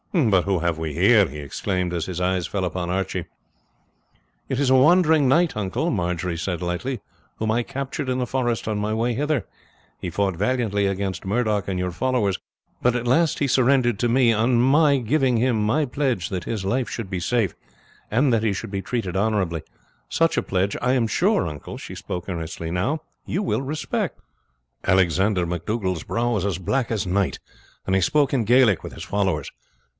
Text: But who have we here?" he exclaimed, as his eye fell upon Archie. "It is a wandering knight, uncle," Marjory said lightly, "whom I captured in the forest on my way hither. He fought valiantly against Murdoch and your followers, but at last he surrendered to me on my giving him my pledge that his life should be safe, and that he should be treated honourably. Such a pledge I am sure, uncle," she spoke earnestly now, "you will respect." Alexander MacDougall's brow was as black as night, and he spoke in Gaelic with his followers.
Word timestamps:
But 0.13 0.43
who 0.43 0.59
have 0.59 0.77
we 0.79 0.93
here?" 0.93 1.27
he 1.29 1.37
exclaimed, 1.37 1.93
as 1.93 2.07
his 2.07 2.19
eye 2.19 2.39
fell 2.41 2.65
upon 2.65 2.89
Archie. 2.89 3.25
"It 4.49 4.59
is 4.59 4.69
a 4.69 4.75
wandering 4.75 5.29
knight, 5.29 5.55
uncle," 5.55 5.89
Marjory 5.89 6.37
said 6.37 6.61
lightly, 6.61 6.99
"whom 7.37 7.51
I 7.51 7.63
captured 7.63 8.09
in 8.09 8.17
the 8.17 8.25
forest 8.25 8.67
on 8.67 8.79
my 8.79 8.93
way 8.93 9.13
hither. 9.13 9.45
He 9.99 10.09
fought 10.09 10.35
valiantly 10.35 10.85
against 10.85 11.23
Murdoch 11.23 11.67
and 11.69 11.79
your 11.79 11.91
followers, 11.91 12.39
but 12.81 12.95
at 12.95 13.07
last 13.07 13.39
he 13.39 13.47
surrendered 13.47 13.99
to 13.99 14.09
me 14.09 14.33
on 14.33 14.59
my 14.59 14.97
giving 14.97 15.37
him 15.37 15.63
my 15.63 15.85
pledge 15.85 16.27
that 16.29 16.43
his 16.43 16.65
life 16.65 16.89
should 16.89 17.09
be 17.09 17.21
safe, 17.21 17.53
and 18.09 18.33
that 18.33 18.43
he 18.43 18.51
should 18.53 18.71
be 18.71 18.81
treated 18.81 19.15
honourably. 19.15 19.61
Such 20.09 20.35
a 20.35 20.41
pledge 20.43 20.75
I 20.81 20.91
am 20.93 21.07
sure, 21.07 21.47
uncle," 21.47 21.77
she 21.77 21.95
spoke 21.95 22.27
earnestly 22.27 22.71
now, 22.71 22.99
"you 23.25 23.41
will 23.43 23.61
respect." 23.61 24.19
Alexander 24.83 25.45
MacDougall's 25.45 26.03
brow 26.03 26.31
was 26.31 26.45
as 26.45 26.57
black 26.57 26.91
as 26.91 27.05
night, 27.07 27.39
and 27.85 27.95
he 27.95 28.01
spoke 28.01 28.33
in 28.33 28.43
Gaelic 28.45 28.83
with 28.83 28.93
his 28.93 29.03
followers. 29.03 29.49